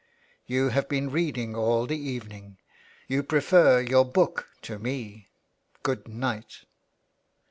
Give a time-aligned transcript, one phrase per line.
[0.47, 2.57] "You have been reading all the evening.
[3.07, 5.29] You prefer your book to me.
[5.83, 6.61] Good night."